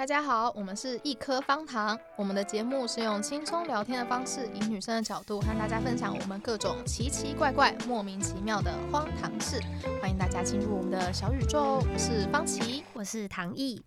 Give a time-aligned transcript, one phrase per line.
[0.00, 1.94] 大家好，我们是一颗方糖。
[2.16, 9.60] 我们的节目是用轻松聊天的方式，以女生的角度和大家分享我们各种奇奇怪怪、莫名其妙的荒唐事。
[10.00, 11.84] 欢迎大家进入我们的小宇宙。
[11.92, 13.82] 我是方琪，我是唐毅。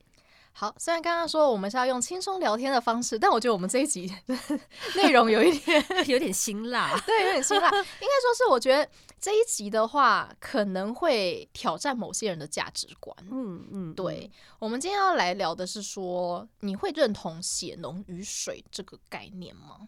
[0.55, 4.13] 好，虽然刚刚说我们是要用轻松聊天的方式，但我觉得我们这一集
[4.95, 7.65] 内容有一点 有点辛辣， 对，有点辛辣。
[7.65, 8.87] 应该说是我觉得
[9.19, 13.17] 这一集的话，可能会挑战某些人的价值观。
[13.31, 14.29] 嗯嗯，对。
[14.59, 19.79] 我们今天要来聊的是说，你会认同血浓于水这个概念吗？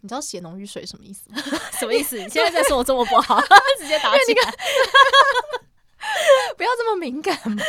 [0.00, 1.42] 你知道血浓于水什么意思吗？
[1.80, 2.16] 什么意思？
[2.16, 3.40] 你现在在说我这么不好，
[3.80, 4.54] 直接打起来，
[6.56, 7.62] 不要这么敏感嘛。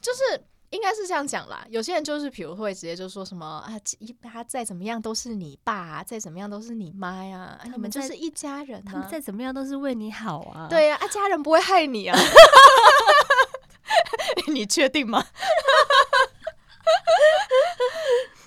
[0.00, 0.44] 就是。
[0.72, 10.66] 应该是这样讲啦，有些人就是，比如会直接就说什么啊，一他再怎么样都是你爸啊，再怎么样都是你妈呀，啊，你们就是一家人啊，他们再怎么样都是为你好啊。
[10.68, 12.18] 对呀，啊，家人不会害你啊。
[14.48, 15.24] 你确定吗？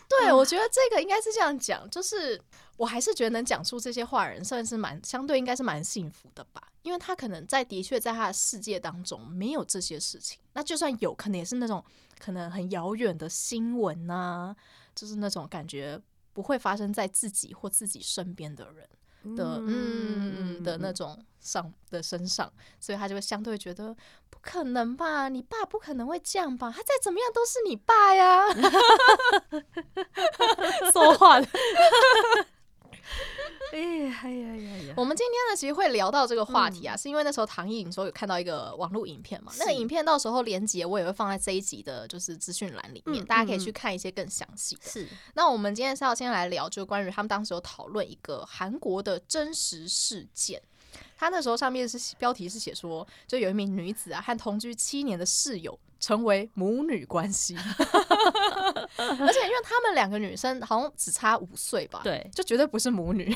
[0.10, 2.42] 对，我觉得这个应该是这样讲，就是。
[2.78, 11.82] 我还是觉得能讲出这些话的人，算是蛮相对应该是蛮幸福的吧，因为他可能在的确在他的世界当中没有这些事情，那就算有可能也是那种
[12.20, 14.56] 可能很遥远的新闻啊，
[14.94, 16.02] 就是那种感觉
[16.34, 18.88] 不会发生在自己或自己身边的人
[19.36, 23.96] 的嗯的那种上的身上，所以他就会相对觉得
[24.30, 28.46] 不可能吧，你爸不可能会这样吧，他再怎么样都是你爸呀，
[30.92, 31.48] 说话的。
[33.74, 34.94] 哎呀哎呀呀呀！
[34.96, 39.52] 我们今天呢，其实会聊到这个话题啊，嗯、是因为那时候唐毅你说有看到一个网络影片嘛？
[39.60, 44.82] 那个影片到时候连接我也会放在这一集的，就是资讯栏里面，嗯、大家可以去看一些更详细的。
[44.84, 45.08] 是。
[45.34, 50.62] 那我们今天是要先来聊，就关于他们当时有讨论一个韩国的真实事件。
[51.18, 55.80] 他那时候上面是标题是写说，就有一名女子啊，和同居七年的室友。
[55.98, 57.56] 成为母女关系，
[58.98, 63.36] 而且因为他们两个女生好像只差五岁吧，对，就绝对不是母女。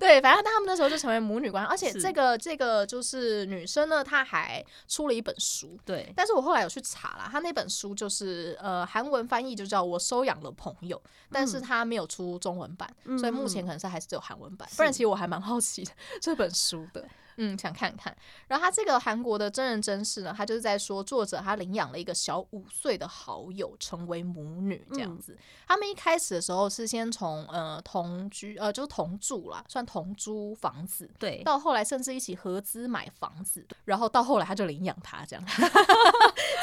[0.00, 6.12] 对，反正他们那时候就成为母女关系，而且这个这个就是女生呢，她还出了一本书，对。
[6.16, 12.88] 但是我后来有去查了，她那本书就是呃韩文翻译就叫我收养了朋友，但是她没有出中文版，
[13.18, 14.68] 所以目前可能是还是只有韩文版。
[14.76, 15.86] 不然其实我还蛮好奇
[16.20, 17.06] 这本书的。
[17.36, 18.16] 嗯，想看看。
[18.46, 25.32] 然后他这个韩国的真人真事呢，他就是在说作者他领养了一个小五岁的好友成为母女这样子。
[25.32, 31.42] 嗯、他们一开始的时候是先从呃同居呃就是同住啦，算同租房子，对。
[31.42, 35.44] 到后来甚至一起合资买房子，然后到后来他就领养他这样。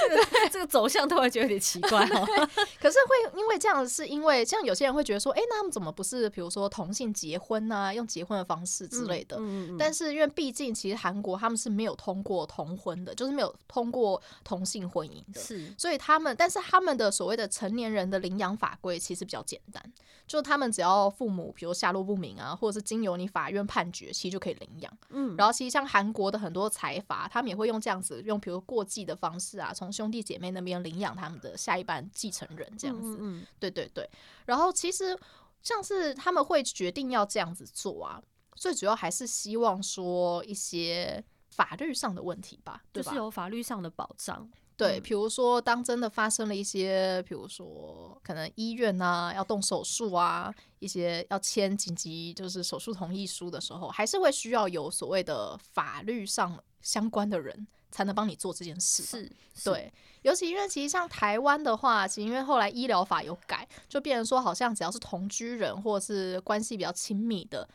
[0.01, 2.25] 这个这个走向突然觉得有点奇怪哦。
[2.81, 9.35] 可是会因为这样，是因为像有些人会觉得说，哎，那他们怎么不是比如说同性结婚啊，用结婚的方式之类的？
[9.37, 10.60] 嗯嗯嗯、但是因为毕竟。
[10.73, 19.81] 其实韩国他们是没有通过同婚的，就是没有通过同性婚姻的，是，所以他们，但是他们的所谓的成年人的领养法规其实比较简单，
[20.27, 24.97] 就他们只要父母比如下落不明啊，或者是经由你法院判决，其实就可以领养。
[25.09, 33.17] 嗯，然后其实像韩国的很多财阀，他们也会用这样子，用比如过继的方式啊，从兄弟姐妹那边领养他们的下一半继承人这样子。
[33.19, 34.09] 嗯，嗯，对对对。
[34.45, 35.17] 然后其实
[35.63, 38.21] 像是他们会决定要这样子做啊。
[38.61, 43.09] 最主要还是希望说一些法律上的问题吧，对吧？
[43.09, 44.47] 就是有法律上的保障。
[44.77, 59.01] 对，比如说当真的发生了一些，比如说可能医院啊要动手术啊，一些要签紧急就是手术同意书的时候，还是会需要有所谓的法律上相关的人才能帮你做这件事。
[59.01, 59.31] 是，
[59.63, 59.91] 对。
[60.21, 67.67] 尤其因为其实像台湾的话，其实因为后来医疗法有改，就变成说好像只要是同居人或者是关系比较亲密的。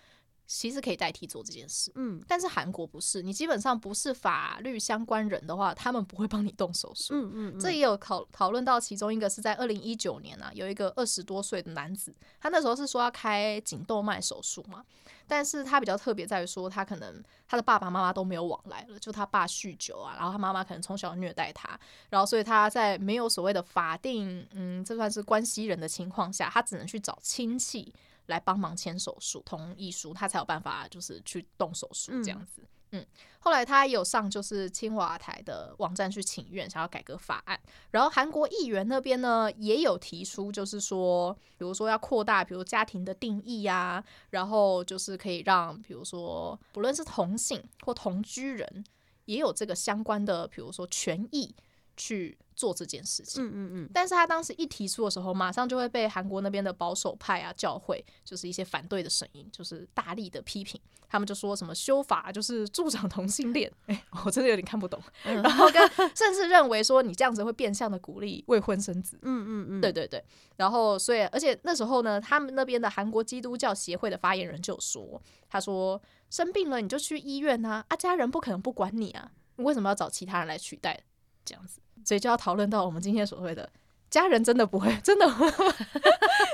[0.46, 14.84] 其实可以代替做这件事，嗯，但是韩国不是，你基本上不是法律相关人的话，他们不会帮你动手术，嗯嗯，嗯，这也有讨讨论到其中一个是在二零一九年啊，有一个二十多岁的男子，他那时候是说要开颈动脉手术嘛，
[15.26, 21.78] 但是他比较特别在于说他可能他的爸爸妈妈都没有往来了，就他爸酗酒啊，然后他妈妈可能从小虐待他，
[22.10, 27.92] 然后所以他在没有所谓的法定，嗯，这算是关系人的情况下，他只能去找亲戚。
[28.26, 32.62] 来帮忙签手术同意书，他才有办法就是去动手术这样子。
[32.92, 33.06] 嗯，嗯，
[33.40, 37.60] 后来他也有上就是青瓦台的网站去请愿，想要改革法案。
[37.90, 48.84] 然后韩国议员那边呢也有提出，就是说，比如说要扩大，比如家庭的定义呀、啊，然后就是可以让，比如说不论是同性或同居人，
[49.24, 51.54] 也有这个相关的，比如说权益
[51.96, 53.44] 去做这件事情。
[53.44, 53.90] 嗯嗯嗯。
[53.94, 60.80] 但是他当时一提出的时候，马上就会被韩国那边的保守派啊、教会，就是一些反对的声音，就是大力的批评。
[61.08, 65.00] 他们就说什么修法就是助长同性恋， 哎、欸，我真的有点看不懂。
[65.22, 69.16] 嗯、 然后跟甚至认为说你这样子会变相的鼓励未婚生子。
[69.22, 70.22] 嗯嗯嗯，对对对。
[70.56, 80.98] 然后所以，而且那时候呢，他们那边的韩国基督教协会的发言人就说，他说生病了你就去医院啊，啊，家人不可能不管你啊，你为什么要找其他人来取代？
[81.46, 83.70] 这样子，所以就要讨论到我们今天所谓的
[84.10, 85.26] 家人真的不会， 真的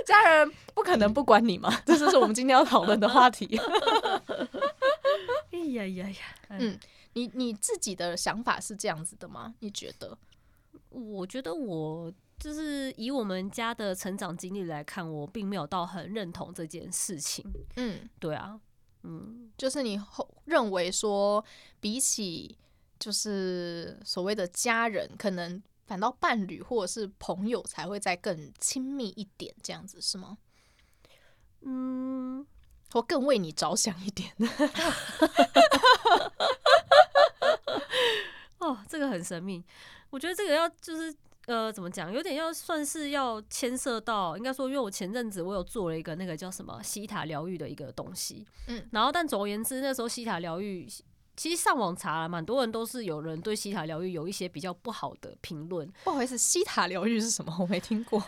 [0.06, 1.82] 家人不可能不管你吗？
[1.84, 3.58] 这就是我们今天要讨论的话题。
[5.50, 6.16] 哎呀呀呀！
[6.48, 6.78] 嗯，
[7.12, 9.54] 你你自己的想法是这样子的吗？
[9.60, 10.16] 你觉得？
[10.90, 17.44] 我觉得我就是以我们家的成长经历来看，我并没有到很认同这件事情。
[17.76, 18.58] 嗯，对啊，
[19.02, 21.44] 嗯，就是你后认为说
[21.80, 22.56] 比起。
[23.02, 30.38] 就是所谓的家人，可能反倒伴侣或者是朋友才会再更亲密一点，这样子是吗？
[31.62, 32.46] 嗯，
[32.92, 34.32] 或更为你着想一点。
[38.58, 39.64] 哦，这个很神秘。
[40.10, 41.12] 我觉得这个要就是
[41.46, 50.88] 呃，怎么讲，有点要算是要牵涉到，应该说，因为我前阵子我有做了一个那个叫什么西塔疗愈的一个东西，嗯，然后但总而言之，那时候西塔疗愈。
[51.42, 55.92] 其实上网查了，蛮多人都是有人对西塔疗愈有一些比较不好的评论。
[56.04, 57.52] 不好意思，西塔疗愈是什么？
[57.58, 58.22] 我没听过。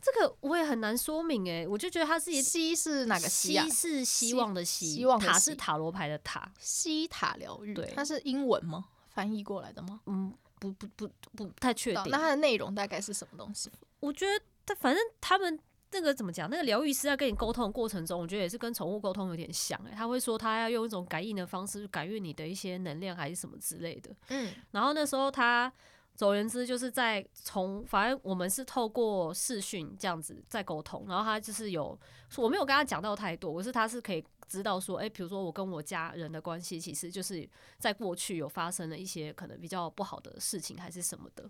[0.00, 6.48] 这个我也很难说明诶，我就觉得它是西是哪个西是希望的西，希望塔是塔罗牌的塔。
[6.60, 8.84] 西塔疗愈，对，它是英文吗？
[9.08, 9.98] 翻译过来的吗？
[10.06, 12.04] 嗯，不不不不，不太确定。
[12.06, 13.68] 那它的内容大概是什么东西？
[13.98, 15.58] 我觉得，它反正他们。
[15.92, 16.48] 那个怎么讲？
[16.48, 24.10] 那个疗愈师在跟你沟通的过程中，我觉得也是跟宠物沟通有点像诶，他会说他要用一种感应的方式感应你的一些能量还是什么之类的。
[24.28, 25.72] 嗯，然后那时候他
[26.14, 31.98] 总而言之就是在从，反正我们是透过视讯这样子在沟通，然后他就是有，
[32.36, 34.24] 我没有跟他讲到太多，我是他是可以。
[34.50, 37.48] 知道说，诶、比如说我跟我家人的关系，其实就是
[37.78, 41.48] 在过去有发生了一些可能比较不好的事情，还是什么的，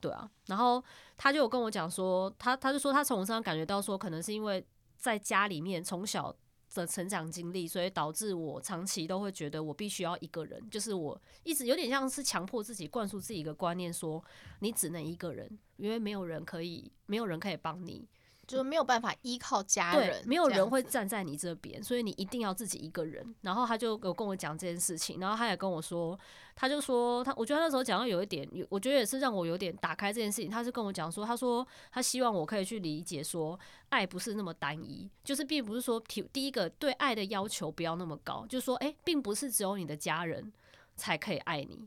[0.00, 0.28] 对啊。
[0.46, 0.82] 然后
[1.18, 4.66] 他就有跟我讲说，他他就说他从我身上感觉到说，可能是因为
[4.96, 6.34] 在家里面从小
[6.74, 14.24] 的成长经历，所以导致我长期都会觉得我必须要一个人，就是我一直有点像是强迫自己灌输自己一个观念，说
[14.60, 18.08] 你只能一个人，因为没有人可以，没有人可以帮你。
[18.48, 23.34] 就是没有办法依靠家人，没有人会站在你这边，所以你一定要自己一个人。
[23.42, 26.18] 然后他就有跟我讲这件事情，然后他也跟我说，
[26.56, 30.50] 他就说他，我觉得他那时候讲到有一点，我觉得也是让我有点打开这件事情。
[30.50, 33.58] 他是跟我讲说，他说他希望我可以去理解说，
[33.90, 40.50] 爱不是那么单一，就是并不是说提第一个对爱的要求不要那么高，就是说，诶，并不是只有你的家人
[40.96, 41.86] 才可以爱你，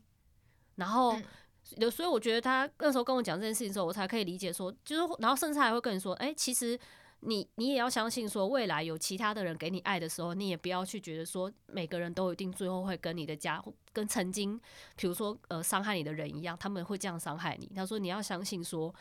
[0.75, 1.17] 然后。
[1.77, 6.77] 有所以我觉得他那时候跟我讲这件事情的时候，我才可以理解说，就是然后甚至还会跟你说，哎，其实
[7.21, 13.63] 你你也要相信说，未来有其他的人给你爱的时候，你也不要去觉得说每个人都一定最后会跟你的家
[13.93, 14.59] 跟曾经
[14.95, 17.71] 比如说呃伤害你的人一样，他们会这样伤害你。
[17.75, 18.93] 他说你要相信说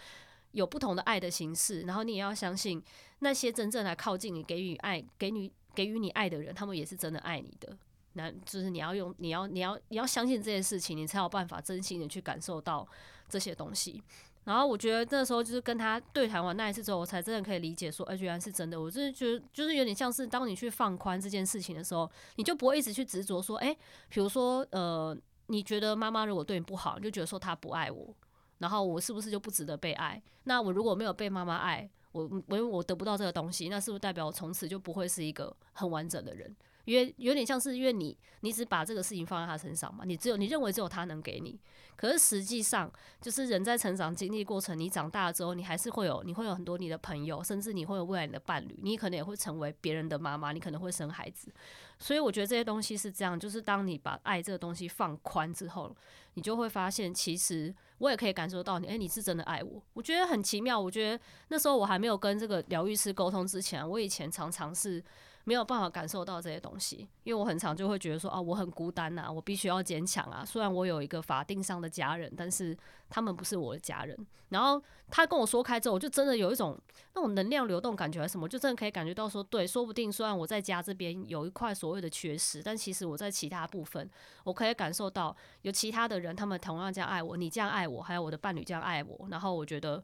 [0.52, 2.82] 有不同的爱的形式，然后你也要相信
[3.20, 7.76] 那些真正来靠近你、给予爱、给予给予你爱的人，他们也是真的爱你的。
[8.14, 12.86] 那就是你要用，你要，你要，你要相信这件事情，你才有办法真心的去感受到
[13.28, 14.02] 这些东西。
[14.44, 18.80] 然后我觉得那时候就是跟他对谈完那一次之后，我才真的可以理解说，哎，原来是真的。
[18.80, 23.76] 我就是觉得，就是有点像是当你去放宽这件事情的时候，你就不会一直去执着说，哎，
[24.08, 25.16] 比如说，呃，
[25.46, 28.12] 你觉得妈妈如果对你不好，你就觉得说她不爱我，
[28.58, 30.20] 然后我是不是就不值得被爱？
[30.44, 36.56] 那我如果没有被妈妈爱，我我我得不到这个东西，那是不是代表我从此就不会是一个很完整的人？
[36.90, 41.56] 因为有点像是因为你，你只把这个事情放在他身上嘛，你只有你认为只有他能给你，
[41.94, 51.52] 可是实际上就是人在成长经历过程，你长大了之后，你还是会有，你会有很多你的朋友，甚至你会有未来你的伴侣，你可能也会成为别人的妈妈，你可能会生孩子，
[52.00, 55.94] 所以我觉得这些东西是这样，就是当你把爱这个东西放宽之后，
[56.34, 60.80] 你就会发现，其实我也可以感受到你，诶，你是真的爱我，我觉得很奇妙。
[60.80, 65.00] 我觉得那时候我还没有跟这个疗愈师沟通之前，我以前常常是。
[65.44, 70.44] 没有办法感受到这些东西，因为我很常就会觉得说啊，我很孤单呐，我必须要坚强啊。
[70.44, 72.76] 虽然我有一个法定上的家人，但是
[73.08, 74.16] 他们不是我的家人。
[74.50, 76.76] 然后他跟我说开之后，我就真的有一种
[77.14, 84.10] 那种能量流动感觉，什么，就真的可以感觉到说，对，说不定虽然我在家这边有一块所谓的缺失，但其实我在其他部分，
[84.44, 89.28] 我可以感受到有其他的人，他们同样这样爱我，你这样爱我，还有我的伴侣这样爱我。
[89.30, 90.02] 然后我觉得。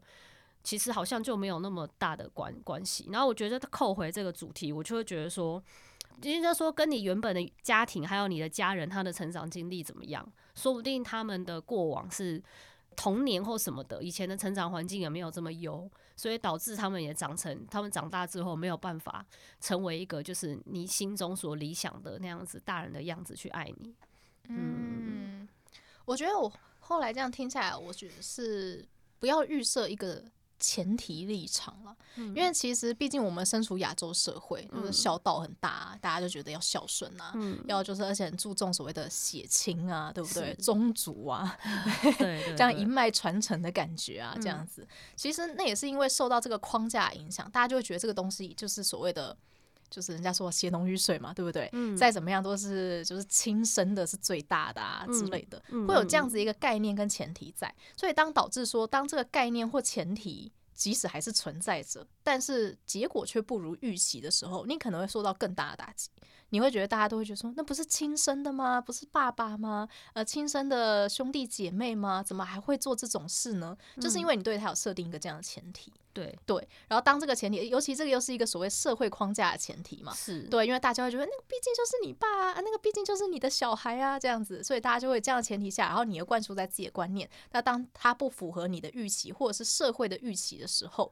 [0.67, 3.07] 其实好像就没有那么大的关关系。
[3.09, 5.63] 然后我觉得他扣回这个主题，我就会觉得说，
[6.23, 12.43] 应该说跟你原本的家庭还有你的家人他的成长经历怎么样，说不定他们的过往是
[12.97, 19.25] 童年或什么的，以前的成长环境也没有这么优，所以导致他们也长成，他们长大之后没有办法
[19.61, 23.95] 成为一个就是你心中所理想的那样子大人的样子去爱你。
[24.49, 25.47] 嗯，
[26.03, 28.85] 我觉得我后来这样听下来，我觉得是
[29.17, 30.21] 不要预设一个。
[30.59, 37.33] 前提立场了，因为其实毕竟我们身处亚洲社会，就是孝道很大，大家就觉得要孝顺啊，
[37.67, 40.53] 要就是而且很注重所谓的血亲啊，对不对？
[40.61, 41.57] 宗族啊，
[42.55, 49.37] 这样一脉传承的感觉啊，这样子，其实那也是因为受到这个框架影响，大家就会觉得这个东西就是所谓的。
[49.89, 51.69] 就是人家说血浓于水嘛，对不对？
[51.73, 66.09] 嗯、再怎么样都是就是亲生的是最大的啊之类的，会有这样子一个概念跟前提在，所以当导致说当这个概念或前提即使还是存在着，但是结果却不如预期的时候，你可能会受到更大的打击。
[66.49, 68.79] 你会觉得大家都会觉得说，那不是亲生的吗？
[68.79, 69.85] 不是爸爸吗？
[70.13, 72.23] 呃，亲生的兄弟姐妹吗？
[72.23, 73.77] 怎么还会做这种事呢？
[73.97, 75.91] 嗯、就是因为你对他有设定一个这样的前提。
[76.17, 76.35] 对。
[76.45, 80.41] 对，然后当这个前提，尤其这个又是一个所谓社会框架的前提嘛，是。
[80.43, 91.11] 对，因为大家会觉得那个毕竟就是你爸啊，那个毕竟就是你的小孩啊，这样子，所以大家就会这样的前提下，然后你又灌输在自己的观念，那当他不符合你的预期或者是社会的预期的时候，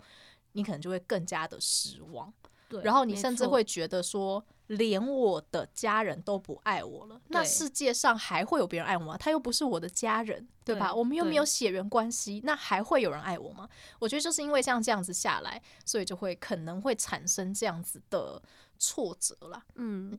[0.53, 2.33] 你可能就会更加的失望。
[2.67, 9.17] 对，然后你甚至会觉得说，连我的家人都不爱我了，那世界上还会有别人爱我吗？
[9.17, 10.93] 他又不是我的家人，对吧？
[10.93, 13.69] 我们又没有血缘关系，那还会有人爱我吗？
[13.99, 18.41] 我觉得就是因为像这样子下来，所以就会可能会产生这样子的
[18.79, 19.63] 挫折啦。
[19.75, 20.17] 嗯，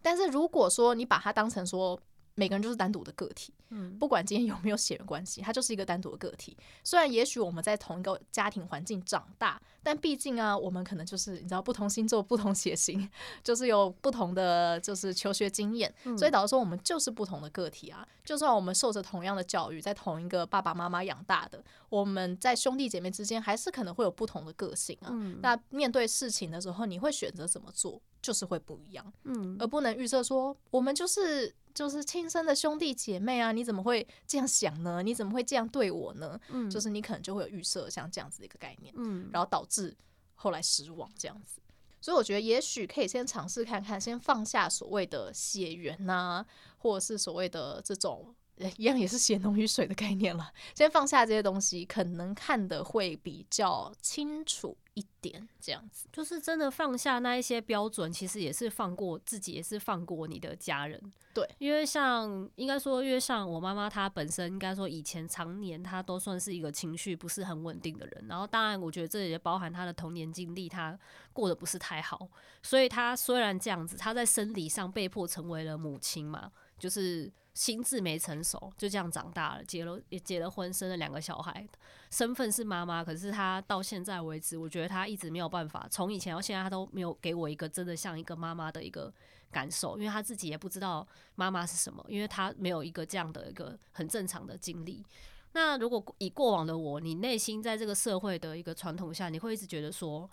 [0.00, 2.00] 但是如果说你把它当成说，
[2.34, 6.56] 每个人就是单独的个体，嗯，不管今天有没有血缘关系，他就是一个单独的个体。
[6.82, 13.08] 虽然也许我们在同一个家庭环境长大，但毕竟啊，我们可能就是你知道，不同星座、不同血型，
[13.44, 18.06] 就是有不同的就是求学经验，所以导致说我们就是不同的个体啊。
[18.24, 25.10] 就算我们受着同样的教育，在同一个爸爸妈妈养大的，我们在兄弟姐妹之间还是可能会有不同的个性啊。
[25.42, 31.54] 那面对事情的时候，你会选择怎么做，就是会不一样，嗯，而不能预测说我们就是。
[31.74, 35.02] 就是亲生的兄弟姐妹啊，你怎么会这样想呢？
[35.02, 36.38] 你怎么会这样对我呢？
[36.48, 39.96] 嗯，就是你可能就会有预设，像这样子的一个概念，嗯，然后导致
[40.34, 41.60] 后来失望这样子。
[42.00, 46.44] 所以我觉得也许可以先尝试看看，先放下所谓的血缘呐，
[46.78, 48.34] 或者是所谓的这种。
[48.76, 55.48] 一样也是血浓于水的概念了，先放下这些东西，可能看的会比较清楚一点。
[55.60, 61.12] 这样子就是真的放下那一些标准，其实也是放过自己，也是放过你的家人。
[61.34, 68.26] 对，因为像应该说，因为像我妈妈，她本身应该说以前常年她都算是一个情绪不是很稳定的人。
[68.28, 70.98] 然后当然，我觉得这也包含她的童年经历，她
[71.32, 72.28] 过得不是太好。
[72.62, 77.32] 所以她虽然这样子，她在生理上被迫成为了母亲嘛，就是。
[77.54, 81.68] 心智没成熟，就这样长大了，结了也结了婚，生了两个小孩，
[82.10, 83.04] 身份是妈妈。
[83.04, 89.12] 可是她到现在为止，我觉得她一直没有办法，从以前到现在，她都没有给我一个真的像一个妈妈的一个
[89.50, 95.04] 感受，因为她自己也不知道妈妈是什么，因为她没有一个这样的一个很正常的经历。
[95.52, 100.30] 那如果以过往的我，你内心在这个社会的一个传统下，你会一直觉得说，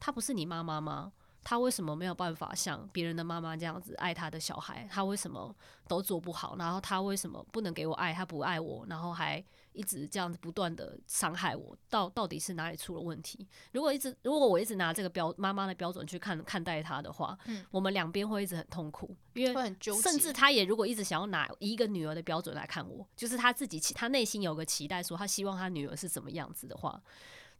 [0.00, 1.12] 她不是你妈妈吗？
[1.44, 4.86] 他为什么没有办法像别人的妈妈这样子爱他的小孩？
[4.90, 5.54] 他为什么
[5.88, 6.56] 都做不好？
[6.56, 8.12] 然后他为什么不能给我爱？
[8.12, 11.76] 他不爱我，然后还一直这样子不断的伤害我。
[11.90, 13.46] 到到底是哪里出了问题？
[13.72, 27.02] 如果一直如果我一直拿这个标妈妈的标准去看看待他的话，嗯，我们两边会一直很痛苦，因为甚至他也如果一直想要拿一个女儿的标准来看我，就是他自己他内心有个期待，说他希望他女儿是怎么样子的话。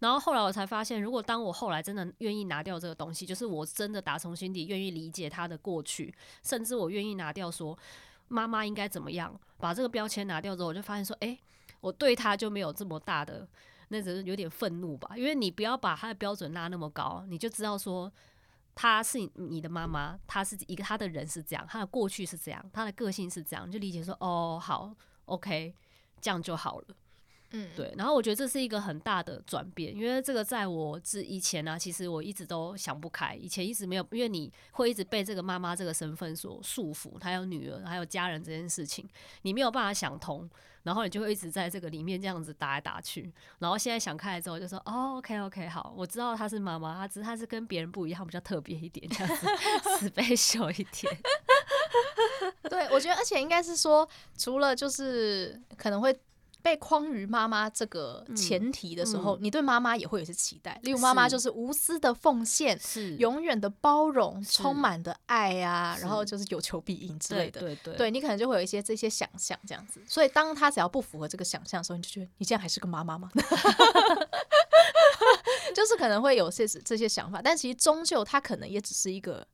[0.03, 7.79] 然后后来我才发现，如果当我后来真的愿意拿掉这个东西，就是我真的打从心底愿意理解他的过去，甚至我愿意拿掉说
[8.27, 11.39] 妈妈应该怎么样，把这个标签拿掉之后，我就发现说，诶，
[11.81, 13.47] 我对他就没有这么大的，
[13.91, 15.17] 那只是有点愤怒吧。
[15.17, 18.13] 因为你不要把他的标准拉那么高，你就知道说
[18.75, 24.93] 他是你的妈妈，他是一个他的人是这样，他的过去是这样，他的个性是这样，就理解说，哦，好
[25.27, 25.73] ，OK，
[26.21, 26.87] 这样就好了。
[27.53, 39.07] 嗯，对，然后我觉得这是一个很大的转变，因为这个在我之以前呢、啊，其实我一直都想不开，以前一直没有，因为你会一直被这个妈妈这个身份所束缚，还有女儿，还有家人这件事情，
[39.43, 40.49] 你没有办法想通，
[40.83, 49.47] 然后你就会一直在这个里面这样子打来打去，然后现在想开了之后，就说哦，OK OK，好，我知道她是妈妈，她只是她是跟别人不一样，比较特别一点，这样子
[50.09, 51.15] special 一点。
[52.71, 56.19] 对，我觉得，而且应该是说，除了就是可能会。
[56.63, 60.79] 被框于妈妈这个前提的时候，嗯、你对妈妈也会有些期待。
[60.83, 67.61] 例如，妈妈就是无私的奉献，是永远的包容，充满的爱啊，然后就是有求必应之类的。
[67.61, 70.01] 对对对，对你可能就会有一些这些想象这样子。
[70.07, 73.29] 所以，当他只要不符合这个想象的时候，你就觉得你这样还是个妈妈吗？
[75.75, 79.47] 就是可能会有些这些想法，但其实终究她可能也只是一个。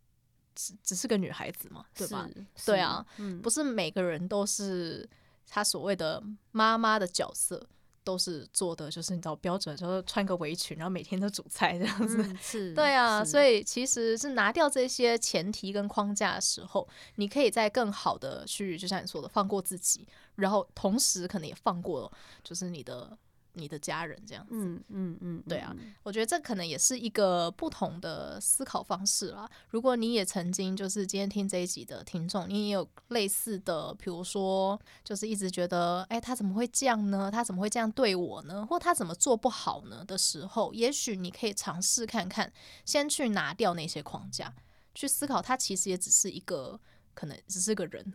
[0.61, 2.29] 只只是个女孩子嘛，对吧？
[2.67, 5.09] 对啊，嗯、不是每个人都是
[5.49, 7.67] 她所谓的妈妈的角色，
[8.05, 12.19] 都是做的就是你知道标准，就是穿个围裙，然后每天都煮菜这样子。
[12.23, 22.13] 嗯、 是，对啊，所以其实是拿掉这些前提跟框架的时候，你可以在更好的去，就像你说的，放过自己，然后同时可能也放过，
[22.45, 23.17] 就是你的。
[23.59, 25.75] 你的家人这样子，嗯嗯嗯，对啊，
[26.05, 29.51] 我觉得这可能也是一个不同的思考方式啦。
[29.71, 37.31] 如果你也曾经就是今天听这一集的听众，你也有类似的，比如说就是一直觉得，哎，他怎么会这样呢？
[37.31, 38.65] 他怎么会这样对我呢？
[38.65, 40.05] 或他怎么做不好呢？
[40.05, 42.53] 的时候，也许你可以尝试看看，
[42.85, 44.55] 先去拿掉那些框架，
[44.95, 46.79] 去思考，他其实也只是一个，
[47.15, 48.05] 可能只是个人，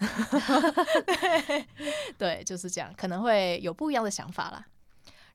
[1.06, 1.68] 对，
[2.18, 4.66] 对，就是这样，可能会有不一样的想法啦。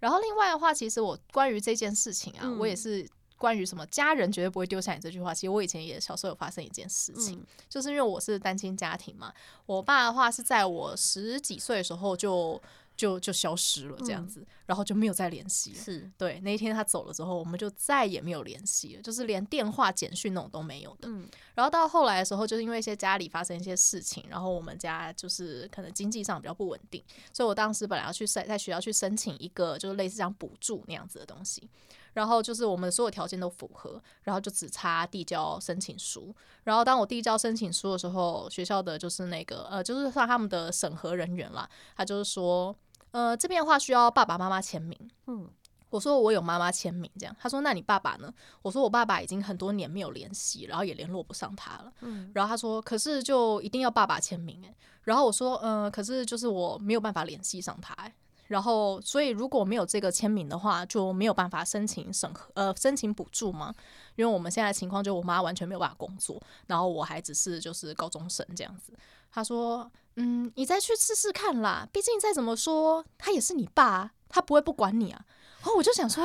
[0.00, 5.34] 然后另外的话，其实我关于这件事情啊，嗯、我也是关于什么家人绝对不会丢下你这句话。
[5.34, 9.32] 其实我以前也小时候有发生一件事情，嗯、就是因为我是单亲家庭嘛，
[9.66, 12.60] 我爸的话是在我十几岁的时候就。
[12.98, 15.78] 就就消失了这样子，嗯、然后就没有再联系了。
[15.78, 21.08] 是对，那一天他走了之后，我们就再也没有联系了，就是连电话、简讯那种都没有的。
[21.08, 27.00] 嗯、然后到后来的时候，就是因为一些家里发生一些事情，然后我们家就是可能经济上比较不稳定，
[27.32, 31.70] 所以我当时本来要去在在学校去申请一个就是类似像补助那样子的东西，
[32.14, 36.34] 然后就是我们所有条件都符合，然后就只差递交申请书。
[36.64, 42.74] 然后当我递交申请书的时候，学校的就是那个呃，就是算他们的审核人员啦，他就是说。
[43.10, 44.98] 呃，这边的话需要爸爸妈妈签名。
[45.26, 45.48] 嗯，
[45.90, 47.34] 我说我有妈妈签名，这样。
[47.40, 48.32] 他说那你爸爸呢？
[48.60, 51.92] 我说我爸爸已经很多年没有联系，然后也联络不上他了。
[52.02, 54.74] 嗯，然后他说可是就一定要爸爸签名诶。
[55.04, 58.12] 然后我说嗯、呃，可是就是我没有办法联系上他诶。
[58.48, 63.74] 然后所以如果没有这个签名的话，就没有办法申请审核呃申请补助吗？
[64.16, 68.92] 因为我们现在情况就我妈完全没有办法工作，然后我还只是就是高中生这样子。
[69.30, 69.90] 他说。
[70.18, 71.86] 嗯，你再去试试看啦。
[71.92, 75.20] 毕竟再怎么说，他也是你爸，他不会不管你啊。
[75.60, 76.24] 然后我就想说，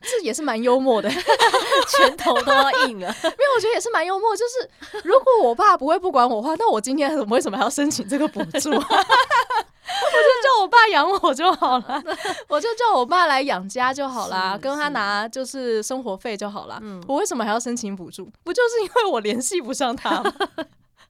[0.00, 1.08] 这也是蛮幽默的，
[1.88, 3.14] 拳头都要硬了。
[3.22, 4.70] 因为我觉得也是蛮幽默，就是
[5.04, 8.70] 如果我爸不会不管我的话，那我今天为什么还要申请这个补助？
[8.74, 12.02] 我就叫我爸养我就好了，
[12.48, 16.78] 我就叫我爸来养家就好啦，跟他拿就是生活费就好啦。
[16.82, 18.28] 嗯，我为什么还要申请补助？
[18.42, 20.32] 不就是因为我联系不上他吗？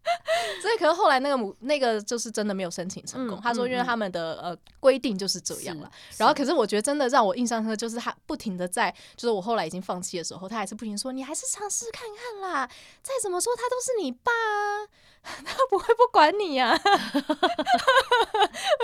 [0.60, 3.38] 所以，可是后来那个母那个就是真的没有申请成功。
[3.38, 5.90] 嗯、他说，因为他们的呃规定就是这样了。
[6.16, 12.68] 然后，可是我觉得真的让我印象深刻，就是他不停的在，就是我后来已经放弃的时候，他还是不停说：“你还是尝试看看啦，
[13.02, 14.30] 再怎么说他都是你爸，
[15.44, 16.80] 他不会不管你呀、啊。”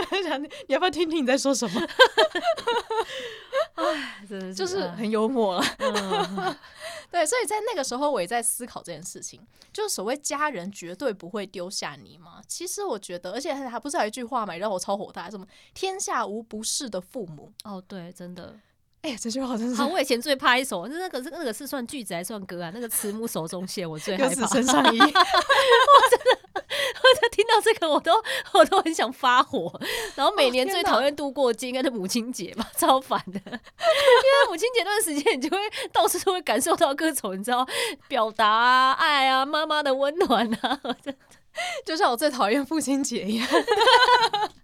[0.00, 1.80] 我在想，你要不要听听你在说什么？
[3.74, 5.64] 哎，真的是就是很幽默了。
[5.78, 6.56] 嗯
[7.10, 9.40] 对，所以在那个时候，我也在思考这件事情，
[9.72, 12.40] 就是所谓家人绝对不会丢下你嘛。
[12.46, 17.52] 其实我觉得，而且还不是有一句话嘛，让我超火大，什么“天下无不是的父母”。
[17.64, 18.54] 哦，对，真的。
[19.02, 19.74] 哎呀，这句话真是。
[19.76, 22.70] 好，我以前最怕一首，那个是那个是算句子还是算歌啊？
[22.74, 24.46] 那个慈母手中线，我最害怕。
[24.46, 24.98] 身上衣。
[25.00, 26.20] 我真
[27.22, 28.12] 的，听到这个，我都
[28.52, 29.72] 我都很想发火。
[30.14, 33.40] 然后每年最讨厌度过节应该是母亲节吧，超烦的。
[33.40, 35.58] 因为母亲节那段时间，你就会
[35.92, 37.66] 到处都会感受到各种你知道
[38.06, 41.14] 表达啊、爱啊、妈妈的温暖啊，真的
[41.84, 43.48] 就像我最讨厌父亲节一样。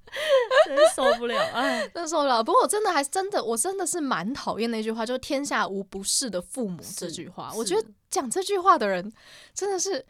[0.66, 2.42] 真受不了，哎， 真受不了。
[2.42, 7.52] 不过我真的还真的，我真的是蛮讨厌那句话，就是“天下无不是的父母”这句话。
[7.54, 9.12] 我觉得讲这句话的人
[9.54, 10.04] 真的是。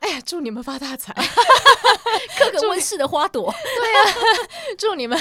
[0.00, 1.12] 哎呀，祝你们发大财，
[2.38, 3.52] 刻个温室的花朵。
[3.52, 5.20] 对呀、啊， 祝你们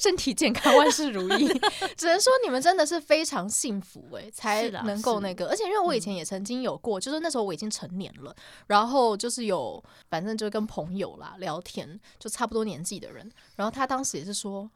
[0.00, 1.46] 身体健康，万事如意。
[1.96, 5.46] 只能说你们真的是非常幸福哎、欸，才能够那个。
[5.48, 8.34] 而且因为我以前也曾经有过，嗯、就是那时候我已经成年了，
[8.66, 14.68] 然后就是有，反正就跟朋友啦聊天，就差不多年纪的人，然后他当时也是说，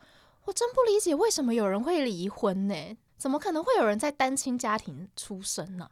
[0.44, 2.96] 我真不理解为什么有人会离婚呢、欸？
[3.18, 5.90] 怎么可能会有人在单亲家庭出生呢、啊？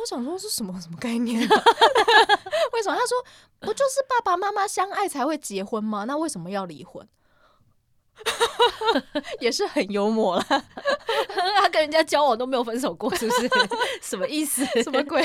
[0.00, 1.40] 我想说是什么什么概念？
[1.46, 1.62] 啊
[2.72, 2.96] 为什么？
[2.96, 3.24] 他说
[3.60, 6.04] 不就是爸爸妈妈相爱才会结婚吗？
[6.04, 7.06] 那为什么要离婚？
[9.40, 10.44] 也是很幽默了。
[11.60, 13.48] 他跟人家交往都没有分手过，是不是？
[14.02, 14.64] 什么意思？
[14.82, 15.20] 什么鬼？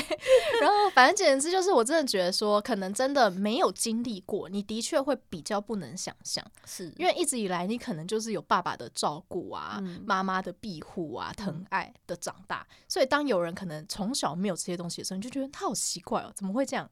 [0.62, 16.90] 然后反正简言之就是，我真的觉得说，可能真的没有经历过，你的确会比较不能想象，是因为一直以来你可能就是有爸爸的照顾啊，妈妈、嗯、的庇护啊，疼爱的长大，嗯、所以当有人可能从小没有这些东西的时候，你就觉得他好奇怪哦，怎么会这样？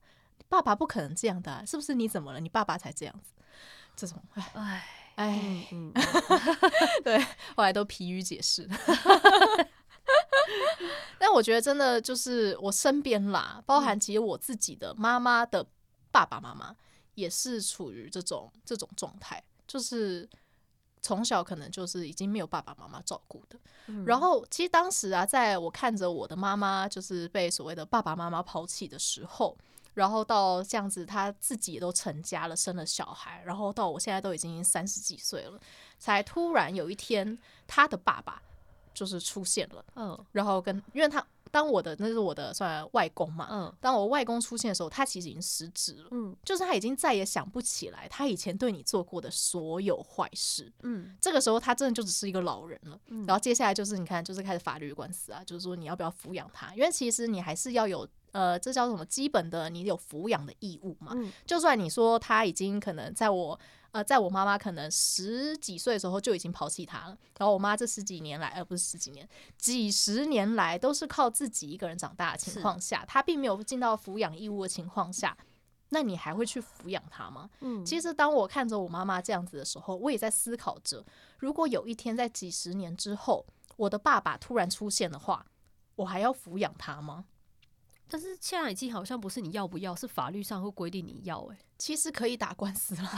[0.49, 1.93] 爸爸不可能这样的、啊，是不是？
[1.93, 2.39] 你怎么了？
[2.39, 3.31] 你爸爸才这样子，
[3.95, 5.02] 这种唉唉。
[5.15, 5.67] 哎，
[7.03, 7.19] 对，
[7.55, 8.67] 后来都疲于解释。
[11.17, 15.65] 但我觉得真的就是我身边啦，包含其实我自己的妈妈的
[16.11, 16.75] 爸爸妈妈
[17.15, 20.27] 也是处于这种这种状态，就是
[21.01, 23.57] 从小可能就是已经没有爸爸妈妈照顾的。
[23.87, 29.57] 嗯、然后其实当时啊，在我看着我的妈妈就是被所谓的爸爸妈妈抛弃的时候。
[29.93, 35.59] 然后到这样子，他自己也都成家了，生了小孩，然后到我现在都已经三十几岁了，
[35.99, 38.41] 才突然有一天，他的爸爸
[38.93, 58.07] 就是出现了，嗯，然后跟因为他当我的那是我的算外公嘛，嗯，当我外公出现的时候，他其实已经失职了，嗯，就是他已经再也想不起来他以前对你做过的所有坏事，嗯，这个时候他真的就只是一个老人了，嗯，然后接下来就是你看，就是开始法律官司啊，就是说你要不要抚养他，因为其实你还是要有。
[58.33, 59.05] 呃，这叫什么？
[59.05, 61.13] 基本的，你有抚养的义务嘛？
[61.15, 63.59] 嗯，就算你说他已经可能在我
[63.91, 75.37] 呃，在我妈妈可能十几岁的时候就已经抛弃他了，然后我妈这十几年来，呃，不是十几年，几十年来都是靠自己一个人长大的情况下，他并没有尽到抚养义务的情况下，
[75.89, 77.47] 那你还会去抚养他吗？
[77.59, 81.05] 嗯，其实当我看着我妈妈这样子的时候，我也在思考着，
[81.37, 83.45] 如果有一天在几十年之后，
[83.77, 85.45] 我的爸爸突然出现的话，
[85.97, 87.25] 我还要抚养他吗？
[88.13, 93.11] 但是现在已经好像不是你要不要，是法律上会规定你要诶、欸，其实可以打官司啦，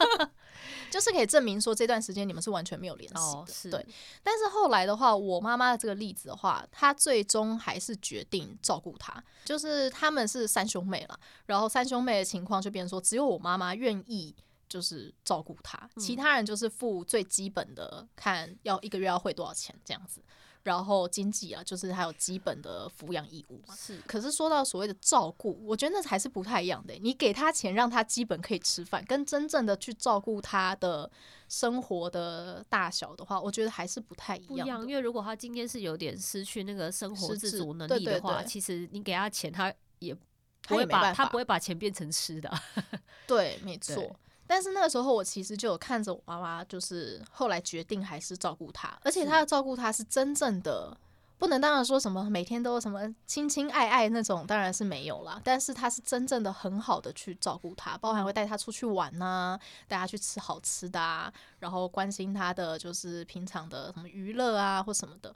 [0.92, 3.10] 就是可以证明说这段时间你们是完全没有联
[3.46, 3.78] 系的。
[3.78, 3.86] 对。
[4.22, 14.36] 但是后来的话，我妈妈的这个例子的话，她最终还是决定照顾她，就是他们是三兄妹了，然后三兄妹的情况就变成说，只有我妈妈愿意
[14.68, 20.22] 就是照顾他，其他人就是付最基本的，看要一个月要汇多少钱这样子。
[20.64, 23.74] 然后经济啊，就是还有基本的抚养义务嘛。
[23.74, 26.94] 是，可是说到所谓的照顾，我觉得那还是不太一样的。
[26.94, 31.10] 你给他钱让他基本可以吃饭，跟真正的去照顾他的
[31.48, 34.48] 生活的大小的话，我觉得还是不太一样。
[34.48, 42.50] 不一样，因为如果他今天是有点失去那个生活自主能力的话，其实你给他钱，他也不会把他，他不会把钱变成吃的。
[43.26, 44.14] 对，没错。
[44.54, 50.94] 但是那个时候，我其实就有看着我妈妈，就是后来决定还是照顾她，而且她的照顾她是真正的，
[51.38, 55.40] 不能当然说什么每天都什么亲亲爱爱那种，当然是没有啦。
[55.42, 65.34] 但是她是真正的很好的去照顾她，包含会带她出去玩呐，带她去吃好吃的啊，然后关心她的就是平常的什么娱乐啊或什么的。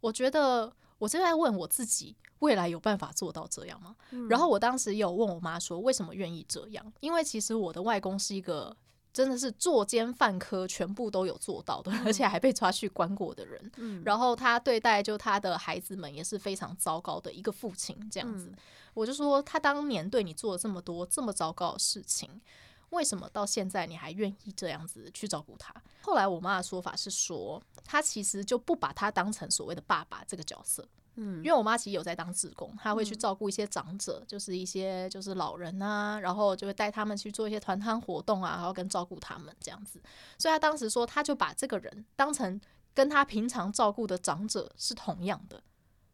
[0.00, 2.16] 我觉得我正在问我自己。
[2.40, 3.96] 未来有办法做到这样吗？
[4.10, 6.92] 嗯、然后我当时有问我妈说，为什么愿意这样？
[7.00, 8.76] 因为其实我的外公是一个
[9.14, 13.72] 真的是作奸犯科，全部都有做到的，嗯、而且还被抓去关过的人。
[13.76, 18.48] 嗯、然后他对待就他的孩子们也是非常糟糕的一个父亲，这样子。
[18.50, 18.56] 嗯、
[18.92, 22.28] 我就说他当年对你做了这么多这么糟糕的事情，
[22.94, 25.74] 为什么到现在你还愿意这样子去照顾他？
[26.00, 30.88] 后来我妈的说法是说，她其实就不把他当成所谓的爸爸这个角色。
[31.16, 40.00] 嗯，因为我妈其实有在当志工，她会去照顾一些长者，嗯、就是一些就是老人啊，然后就会带他们去做一些团餐活动啊，然后跟照顾他们这样子。
[40.38, 42.60] 所以她当时说，她就把这个人当成
[42.92, 45.62] 跟她平常照顾的长者是同样的，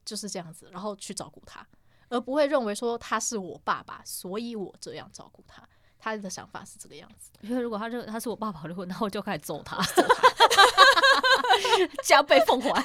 [0.04, 1.66] 就是这样子，然后去照顾他，
[2.10, 5.66] 而不会认为说他是我爸爸，所以我这样照顾他。
[6.00, 9.76] 他的想法是这个样子，因为如果他认为他是我爸爸的话，那我就开始揍他，
[12.04, 12.84] 加倍奉还，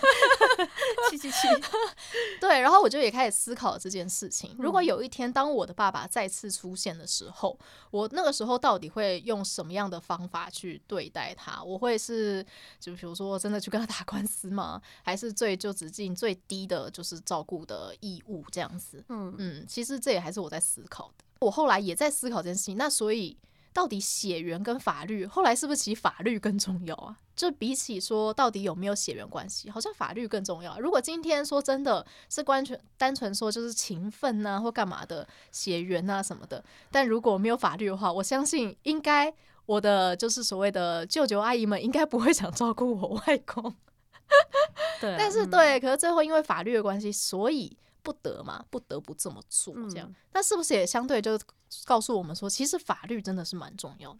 [1.09, 1.47] 七七七。
[2.39, 4.55] 对，然后我就也开始思考这件事情。
[4.59, 7.57] 如果有一天当我的爸爸再次出现的时候，
[7.91, 11.63] 我那个时候到底会用什么样的方法去对待他？
[11.63, 12.45] 我会是
[12.79, 14.81] 就比如说真的去跟他打官司吗？
[15.03, 19.03] 还是最就只尽最低的就是照顾的义务这样子？
[19.09, 21.25] 嗯嗯，其实这也还是我在思考的。
[21.39, 23.37] 我后来也在思考这件事情，那所以
[23.75, 27.17] 到底血缘跟法律，后来是不是其实法律更重要啊？
[27.35, 30.79] 就比起说到底有没有血缘关系，好像法律更重要。
[30.79, 39.33] 如果今天说真的是完全单纯说就是情分呐、啊、或干嘛的血缘啊什么的，但如果没有法律的话，我相信应该
[39.65, 43.75] 我的就是所谓的舅舅阿姨们应该不会想照顾我外公。
[45.01, 47.77] 对、啊，但是对，可是最后因为法律的关系，所以。
[48.05, 51.39] 不得嘛，不得不这么做，这样，那、嗯、是不是也相对就
[51.85, 54.19] 告诉我们说，其实法律真的是蛮重要的，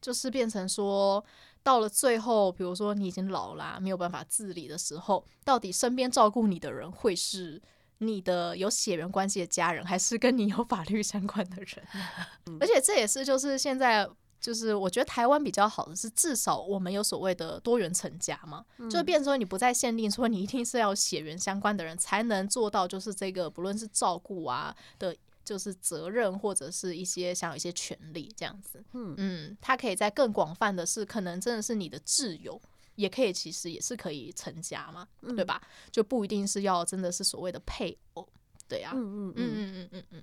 [0.00, 1.24] 就是变成说，
[1.64, 7.60] 到了最后，比如说你已经老啦、啊，没有办法自理的时候，到底身边照顾你的人会是
[7.98, 11.86] 你的有血缘关系的家人，还是跟你有法律相关的人？
[12.46, 14.08] 嗯、而且这也是就是现在。
[14.40, 29.14] 就是我觉得台湾比较好的是，至少我们有所谓的多元成家嘛，嗯、就变成说你不再限定说你一定是要血缘相关的人才能做到，就是这个不论是照顾啊的，就是责任或者是一些像有一些权利这样子，嗯。
[29.16, 32.60] 嗯，他可以在更广泛的是，可能真的是你的挚友，
[32.96, 35.60] 也可以其实也是可以成家嘛，嗯、对吧？
[35.90, 38.28] 就不一定是要真的是所谓的配偶，
[38.68, 40.04] 对啊，嗯嗯嗯嗯嗯嗯嗯。
[40.12, 40.22] 嗯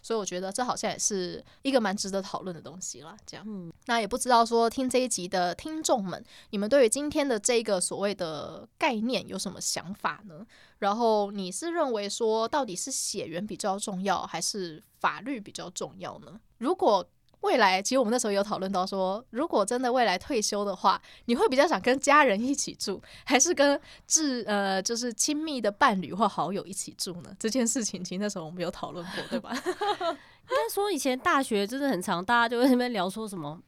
[0.00, 3.16] 所以我觉得这好像也是一个蛮值得讨论的东西了。
[3.24, 10.46] 这样，嗯，那也不知道说听这一集的听众们，你们对于今天的这个所谓的概念有什么想法呢？
[10.80, 16.38] 然后你是认为说到底是血缘比较重要，还是法律比较重要呢？
[16.58, 17.06] 如果
[17.44, 27.30] 未来，其实我们那时候有讨论到说，如果真的未来退休的话，你会比较想跟家人一起住，还是跟至呃就是亲密的伴侣或好友一起住呢？
[27.38, 29.52] 这件事情其实那时候我们有讨论过，对吧？
[29.54, 33.60] 应该说以前大学真的很长，大家就在那边聊说什么，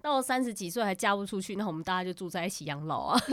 [0.00, 3.20] 到了三十几岁还嫁不出去，那我们大家就住在一起养老啊。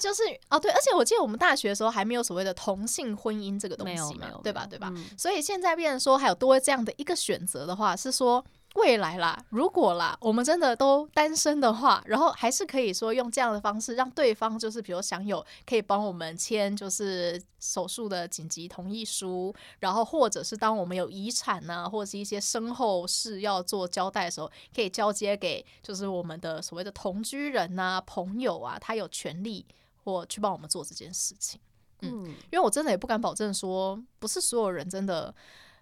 [0.00, 4.66] 就是哦，对，而且我记得我们大学的时候还没有所谓的同性婚姻这个东西嘛，对吧？
[4.68, 4.90] 对吧？
[4.96, 8.44] 嗯、所以现在变成说还有多这样的一个选择的话，是说。
[8.76, 29.66] 未来啦，如果啦，我们真的都单身的话，然后还是可以说用这样的方式让对方，就是比如享有可以帮我们签就是手术的紧急同意书，然后或者是当我们有遗产呐、啊，或者是一些身后事要做交代的时候，可以交接给就是我们的所谓的同居人呐、啊、朋友啊，他有权利
[30.10, 31.60] 或去帮我们做这件事情。
[32.00, 35.34] 嗯，因为我真的也不敢保证说，不是所有人真的。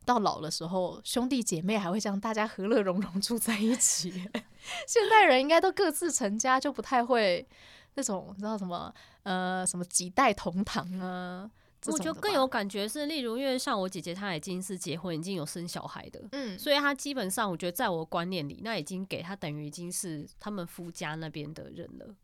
[0.05, 4.11] 到老的时候，兄弟姐妹还会这样大家和乐融融住在一起。
[4.89, 7.47] 现代人应该都各自成家，就不太会
[7.93, 8.91] 那种你知道什么
[9.25, 11.51] 呃什么几代同堂啊。
[11.89, 22.15] 我觉得更有感觉是，例如因为像我姐姐，她已经是结婚，已经有生小孩的，嗯，所以她基本上我觉得在我观念里，那已经给她等于已经是他们夫家那边的人了。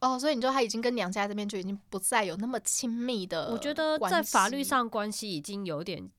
[0.00, 6.10] 哦，所以你说他已经跟娘家这边就已经不再有那么亲密的，我觉得在法律上关系已经有点。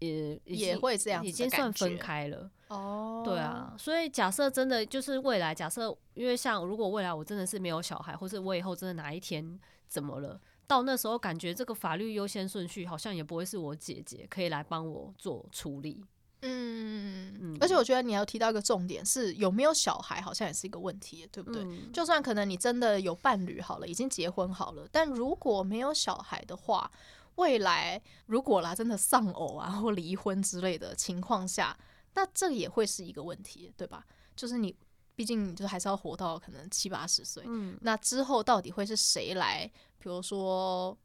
[0.00, 3.22] 也也会这样，已经算分开了哦。
[3.24, 16.04] 对啊，所以假设真的就是未来，假设因为像如果未来我真的是没有小孩，或是我以后真的哪一天怎么了，到那时候感觉这个法律优先顺序好像也不会是我姐姐可以来帮我做处理。
[16.44, 21.62] 嗯嗯，而且我觉得你要提到一个重点是有没有小孩，好像也是一个问题，对不对？
[21.64, 26.90] 嗯、就算可能你真的有伴侣好了，已经结婚好了，但如果没有小孩的话。
[27.36, 31.76] 未来如果啦，真的丧偶啊或离婚之类的情况下，
[32.14, 34.06] 那这也会是一个问题，对吧？
[34.36, 34.72] 就是你
[35.16, 40.96] 毕竟你就还是要活到可能七八十岁，嗯，那之后到底会是谁来，比如说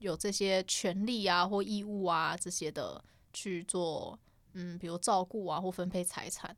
[0.00, 4.18] 有这些权利啊或义务啊这些的去做，
[4.54, 6.56] 嗯，比如照顾啊或分配财产，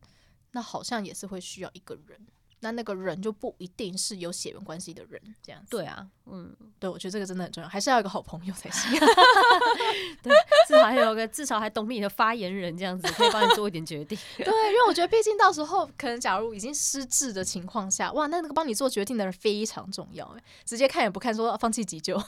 [0.53, 2.27] 那好像也是会需要一个人。
[2.65, 5.67] 那那个人就不一定是有血缘关系的人，这样子。
[5.69, 8.93] 对啊，嗯，对，我觉得这个真的很重要，还是要有一个好朋友才行。
[10.23, 10.33] 对，
[10.69, 14.17] 至少还有个至少还懂你的发言人，这样子可以帮你做一点决定。
[14.39, 22.17] 对，因为我觉得毕竟到时候可能假如已经失智的情况下，哇，那那个帮你做决定的人非常重要，哎，直接看也不看说放弃急救。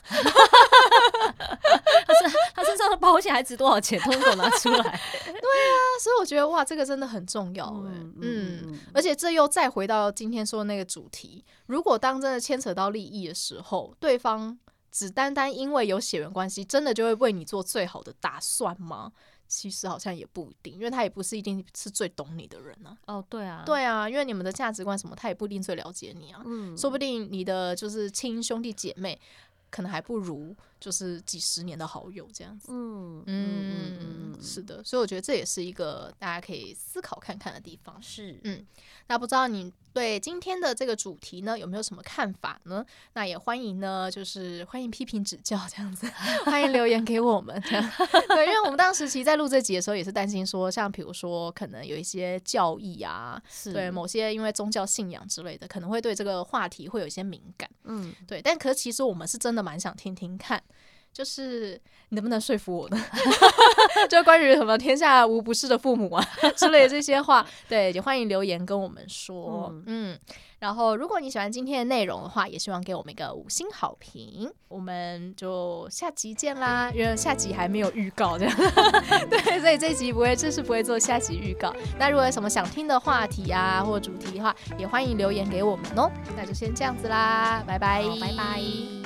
[2.07, 3.99] 他是他身上的保险还值多少钱？
[4.01, 5.01] 通通拿出来。
[5.25, 14.59] 对啊，所以我觉得哇，这个真的很重要，嗯，嗯，而且这又再回到今天说的那个主题，如果当真的牵扯到利益的时候，对方
[14.91, 19.13] 只单单因为有血缘关系，真的就会为你做最好的打算吗？
[19.47, 23.17] 其实好像也不一定，因为他也不是一定是最懂你的人呢、啊。
[23.17, 26.43] 哦，对啊，对啊，因为你们的价值观什么，他也不一定最了解你啊。
[26.45, 29.21] 嗯，说不定你的就是亲兄弟姐妹。
[29.71, 30.55] 可能还不如
[30.85, 32.67] 就是几十年的好友这样子。
[32.71, 37.97] 嗯嗯嗯，是的，所以我觉得这也是一个大家可以思考看看的地方。
[38.03, 38.65] 是，嗯，
[39.07, 42.85] 那不知道你对今天的这个主题呢有没有什么看法呢？
[43.15, 46.07] 那也欢迎呢，就是欢迎批评指教这样子，
[46.45, 47.59] 欢迎留言给我们。
[48.29, 53.43] 对，因为我们当时其实在录这集的时候也是担心说，像比如说可能有一些教义啊，
[53.73, 57.69] 对某些因为宗教信仰之类的，可能会对这个话题会有一些敏感。
[57.85, 59.65] 嗯，对，但可是其实我们是真的。
[59.65, 60.63] 蛮想听听看，
[61.15, 63.01] 就是你能不能说服我呢？
[64.11, 69.71] 就关于什么天下无不是的父母啊之类的这些话，对，也欢迎留言跟我们说。
[69.73, 70.19] 嗯，嗯，
[70.59, 74.53] 然后如果你喜欢今天的内容的话，也希望给我们一个五星好评。
[74.67, 78.57] 我们就下集见啦，因为下集还没有预告这样，
[79.31, 81.73] 对，所以这集不会，这是不会做下集预告。
[81.97, 86.11] 那如果有什么想听的话题啊，或主题的话，也欢迎留言给我们哦。
[86.37, 89.04] 那就先这样子啦，拜拜，拜拜。